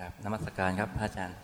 [0.02, 1.38] รับนมัสการครับพระอาจารย์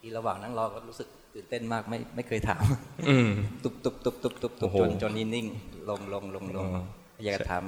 [0.00, 2.62] ที่ระหว่างนั่งรอก็รู้สึกตื่นเต้นมากไม่ไม่เคยถาม
[3.08, 3.28] อืม
[3.64, 6.82] ตุบตุบตุบตุบตุบตุบโอ้โหจนจนนิ่งๆลงลงลงลงอ๋อ
[7.24, 7.64] อยากจะถาม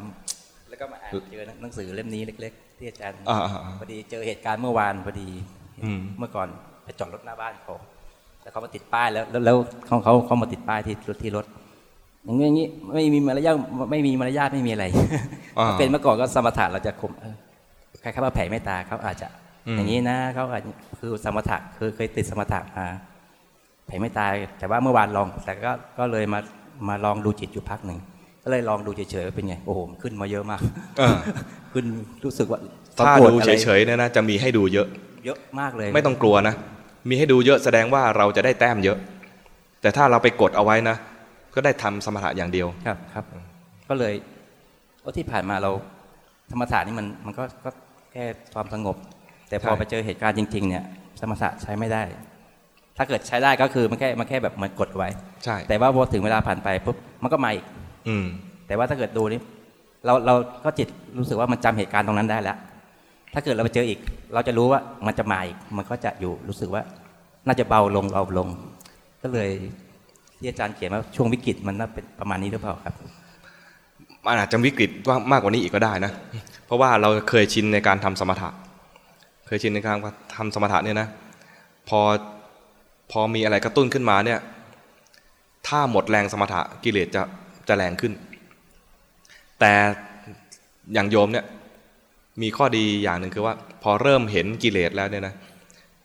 [0.69, 5.29] แล้วก็มาอ่านเจอหนังสือเล่มนี้เล็ก ๆ ที่อาจารย์อ่าอ่าอ่าพอดีเจอเหตุการณ์เมื่อวานพอดี
[5.83, 6.49] อืมเมื่อก่อน
[6.85, 7.75] ไปจอดรถหน้าบ้านเขา
[8.43, 9.57] แล้วเขามาติดป้ายแล้วแล้วแล้ว
[9.87, 11.47] เขาเขาเขามาติดป้ายที่รถที่รถ
[12.25, 13.57] อย่างงี้อย่างงี้ไม่มีมารยาท
[13.91, 14.85] ไม่มีมารยาทไม่มีอะไร
[15.59, 17.35] อ่าถ้าเป็นเมื่อก่อนก็สมถะเราจะคมเออ
[18.01, 19.29] ใครเข้ามาแผ่เมตตาเขาอาจจะ
[19.67, 20.63] อืมอย่างนี้นะเขาอาจ
[20.99, 22.87] คือสมถะคือเคยติดสมถะมา
[23.87, 24.27] แผ่เมตตา
[24.59, 26.41] แต่ว่าเมื่อวานลอง แต่ก็ก็เลยมา
[26.89, 27.99] มาลองดูจิตอยู่พักหนึ่ง
[28.45, 30.61] ก็เลยลองดูเฉยๆว่าเป็นไงโอ้โหขึ้นมาเยอะมาก
[30.99, 31.19] เออ
[31.73, 31.85] ขึ้น
[32.25, 32.61] รู้สึกว่า
[32.97, 34.87] ถ้าปรกฏดูอะไรเฉยๆเนี่ยนะจะมีให้ดูเยอะ
[35.25, 36.55] เยอะมากเลย ไม่ต้องกลัวนะ
[37.09, 38.99] มีให้ดูเยอะแสดงว่าเราจะได้แต้มเยอะ
[39.81, 40.97] แต่ถ้าเราไปกดเอาไว้นะ
[41.55, 43.25] ก็ได้ทำสมถะอย่างเดียวครับครับ
[43.89, 44.15] ก็เลย
[45.05, 45.71] ก็ที่ผ่านมาเรา
[46.51, 47.71] สมถะนี่มันมันก็ก็
[48.13, 48.25] แค่
[48.55, 48.97] ความสงบ
[49.53, 50.85] แต่พอใช่ไปเจอเหตุการณ์จริง ๆ เนี่ย
[51.21, 52.03] สมถะใช้ไม่ได้
[52.97, 55.09] ถ้าเกิดใช้ได้ก็คือมันแค่มันแค่แบบมันกดไว้
[55.45, 57.65] ใช่แต่ว่าพอถึงเวลาผ่านไปปุ๊บมันก็มาอีก
[58.09, 58.25] อืม
[58.67, 59.41] แต่ว่าถ้าเกิดดูนี่
[60.05, 62.57] เราเราก็จิตรู้สึกว่ามันจำเหตุการณ์ตรงนั้นได้แล้ว
[63.35, 63.99] ถ้าเกิดเราไปเจออีก
[64.35, 66.83] เราจะรู้ว่ามันจะมาอีก มันก็จะอยู่รู้สึกว่า
[67.47, 68.49] น่าจะเบาลงเบาลง
[69.23, 69.51] ก็เลย
[70.39, 72.95] ที่อาจารย์เขียนว่าช่วงวิกฤตมันน่าเป็นประมาณนี้หรือเปล่าครับ
[74.25, 76.13] มันอาจจะวิกฤตว่ามากกว่านี้อีกก็ได้นะ
[76.67, 78.49] เพราะว่าเราเคยชินในการทำสมถะ
[79.47, 79.97] เคยชินในการ
[80.37, 81.09] ทำสมถะเนี่ยนะ
[81.89, 82.01] พอ
[83.11, 84.39] พอมีอะไรกระตุ้นขึ้นมาเนี่ย
[85.67, 87.23] ถ้าหมดแรงสมถะกิเลสจะ
[87.69, 88.13] จะแรงขึ้น
[89.61, 89.73] แต่
[90.95, 91.45] อย่างโยมเนี่ย
[92.43, 95.35] มีข้อดีอย่างหนึ่งคือว่า พอเริ่มเห็นกิเลสแล้วเนี่ยนะ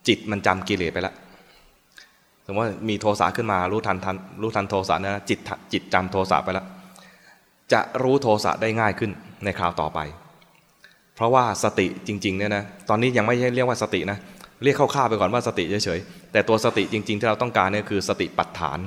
[0.07, 1.15] จิตมันจำกิเลสไปแล้ว
[2.45, 5.39] สมมติว่ามีโทสะขึ้นมารู้ทันทันรู้ทันโทสะเนะจิต
[5.73, 6.65] จิตจำโทสะไปแล้ว
[7.73, 9.11] จะรู้โทสะได้ง่ายขึ้น
[9.43, 9.99] ในคราวต่อไป
[11.17, 14.17] เพราะว่าสติจริงๆเนี่ยนะตอนนี้ยังไม่ใช่เรียกว่าสตินะ
[14.63, 18.79] เรียกคร่าวๆไปก่อนว่าสติเฉยๆแต่ตัวสติจริง ๆ ที่เราต้องการเนี่ยคือสติปัฏฐาน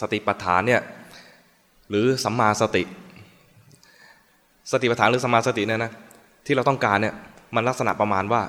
[0.00, 0.80] สติปัฏฐานเนี่ย
[1.90, 2.82] หรือสัมมาสติ
[4.72, 5.92] สติปัฏฐานหรือสัมมาสติเนี่ยนะ
[6.46, 7.14] ที่เราต้องการเนี่ย
[7.54, 8.42] มันลักษณะประมาณว่า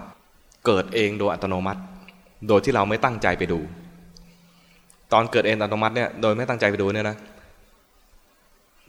[0.66, 1.82] เกิดเองโดยอัตโนมัติ
[2.48, 3.60] โดยที่เราไม่ตั้งใจไปดู
[5.14, 7.18] ตอนเกิดเองอัตโนมัติเนี่ยโดยไม่ตั้งใจไปดูเนี่ยนะ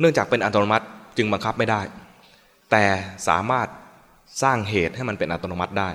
[0.01, 0.85] เนื่องจากเป็นอัตโนมัติ
[1.17, 1.81] จึงบังคับไม่ได้
[2.71, 2.85] แต่
[3.29, 3.69] สามารถ
[4.43, 5.89] สร้างเหตุให้มันเป็นอัตโนมัติได้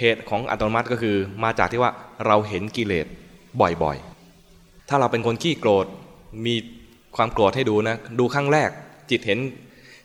[0.00, 1.92] เหตุของอัตโนมัติก็คือมาจากที่ว่า
[2.26, 3.06] เราเห็นกิเลส
[3.82, 5.86] บ่อยๆ ถ้าเราเป็นคนขี้โกรธ
[6.46, 6.54] มี
[7.16, 8.70] ความโกรธให้ดูนะดูครั้งแรก
[9.10, 9.38] จิตเห็น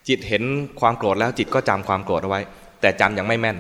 [0.08, 0.44] จิตเห็น
[0.82, 2.42] ความโกรธแล้วจิตก็จำความโกรธเอาไว้
[2.82, 3.58] แต่จำยังไม่แม่น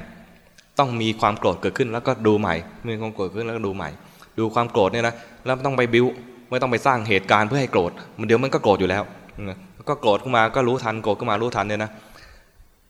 [0.80, 2.56] ต้องมีความโกรธเกิดขึ้นแล้วก็ดูใหม่
[2.94, 3.90] มีความโกรธขึ้นแล้วก็ดูใหม่
[4.40, 6.06] ดูความโกรธเนี่ยนะแล้วไม่ต้องไปบิ้ว
[6.50, 9.04] ไม่ต้องไปสร้างเหตุการณ์เพื่อให้โกรธมันเดี๋ยวมันก็โกรธอยู่แล้ว
[9.90, 11.92] ก็โกรธขึ้นมาก็รู้ทันโกรธขึ้นมารู้ทันเนี่ยนะ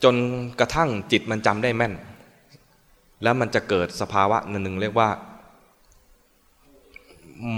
[0.03, 0.15] จน
[0.59, 1.93] กระทั่งจิตมันจำได้แม่น
[3.23, 5.09] แล้วมันจะเกิดสภาวะหนึ่งเรียกว่า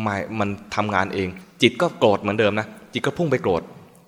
[0.02, 1.29] ไม่มันทำงานเอง
[1.62, 3.62] จิตก็โกรธเหมือนเดิมนะจิตก็พุ่งไปโกรธ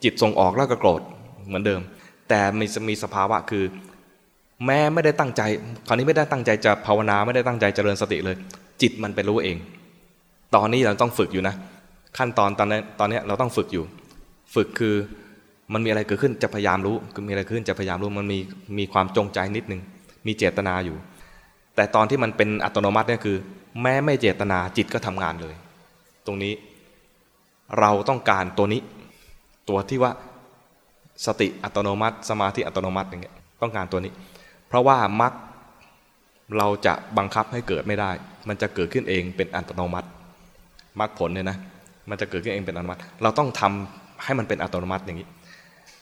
[0.03, 1.01] จิตส่งออกแล้วก็โกรธ
[1.47, 1.81] เหมือนเดิม
[2.29, 3.63] แต่มีมีสภาวะคือ
[4.65, 5.41] แม้ไม่ได้ตั้งใจ
[5.87, 8.37] คราวนี้ไม่ได้ตั้งใจจะภาวนาไม่ได้ตั้งใจเจริญสติเลย
[8.81, 9.57] จิตมันไปรู้เอง
[10.55, 11.55] ตอนนี้เราต้องฝึกอยู่นะ
[12.17, 13.83] ขั้นตอนตอนนี้ตอนนี้เราต้องฝึกอยู่
[14.55, 14.95] ฝึกคือ
[15.73, 18.39] มันมีอะไรเกิดขึ้นจะพยายามรู้คือมีอะไรขึ้นจะพยายามรู้มันมี
[18.77, 19.81] มีความจงใจนิดนึง
[20.27, 20.97] มีเจตนาอยู่
[21.75, 23.37] แต่ตอนที่มันเป็นอัตโนมัติเนี่ยคือ
[23.81, 25.55] แม้ไม่เจตนาจิตก็ทำงานเลย
[26.25, 26.53] ตรงนี้
[27.79, 28.81] เราต้องการตัวนี้
[29.69, 30.11] ตัวที่ว่า
[31.25, 34.11] สติอัตโนมัติ สมาธิอัตโนมัติอย่างเงี้ยต้องการตัวนี้
[34.67, 35.33] เพราะว่ามัก
[36.57, 38.11] เราจะบังคับให้เกิดไม่ได้
[38.47, 40.07] มันจะเกิดขึ้นเองเป็นอัตโนมัติ
[40.99, 41.57] มรรคผลเนี่ยนะ
[42.09, 45.27] มันจะเกิดขึ้นเองเป็นอัตโนมัติ เราต้องทำให้มันเป็นอัตโนมัติอย่างนี้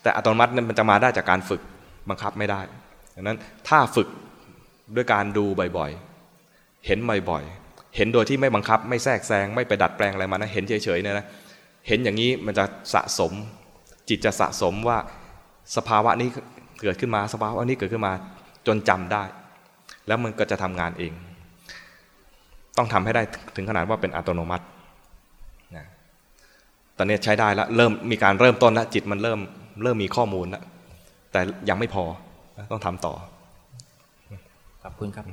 [0.01, 1.62] แต่อัตโนมัตินี่ยมันจะมาได้จากการฝึก
[2.09, 2.62] บังคับไม่ได้
[3.16, 4.07] ดังนั้นถ้าฝึก
[4.95, 5.45] ด้วยการดู
[5.78, 11.25] บ่อยๆ เห็นบ่อยๆ เห็นโดยที่ไม่บังคับ ไม่แทรกแซง ไม่ไปดัดแปลงอะไรมานะ เห็นเฉยๆเนี่ยนะ
[11.88, 13.31] เห็นอย่างนี้มันจะสะสม
[14.09, 14.97] จิตจะสะสมว่า
[15.75, 16.29] สภาวะนี้
[16.81, 18.13] เกิดขึ้นมา สภาวะนี้เกิดขึ้นมา
[18.67, 19.23] จนจำได้
[20.07, 21.14] แล้วมันก็จะทำงานเอง
[22.78, 23.22] ต้องทำให้ได้
[23.55, 24.66] ถึงขนาดว่าเป็นอัตโนมัติ
[25.75, 25.85] นะ
[26.97, 29.40] ตอนนี้ใช้ได้แล้ว เริ่มมีการเริ่มต้นแล้วจิตมันเริ่ม
[29.84, 30.64] เริ่มมีข้อมูลแล้ว
[31.32, 32.03] แต่ยังไม่พอ
[32.72, 33.14] ต้องทำต่อ
[34.84, 35.26] ขอบคุณครับ